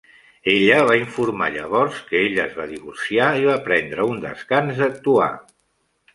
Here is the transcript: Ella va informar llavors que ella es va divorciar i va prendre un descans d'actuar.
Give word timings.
Ella 0.51 0.77
va 0.91 0.95
informar 0.99 1.49
llavors 1.55 1.99
que 2.07 2.21
ella 2.29 2.47
es 2.47 2.57
va 2.63 2.65
divorciar 2.73 3.29
i 3.43 3.47
va 3.51 3.59
prendre 3.69 4.09
un 4.15 4.19
descans 4.27 4.83
d'actuar. 4.83 5.31